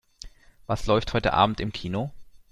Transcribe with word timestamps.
Was 0.65 0.87
läuft 0.87 1.13
heute 1.13 1.31
Abend 1.33 1.59
im 1.59 1.71
Kino? 1.73 2.11